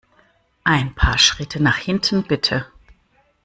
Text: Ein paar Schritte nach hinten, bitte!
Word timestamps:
Ein 0.63 0.95
paar 0.95 1.19
Schritte 1.19 1.61
nach 1.61 1.77
hinten, 1.77 2.23
bitte! 2.23 2.65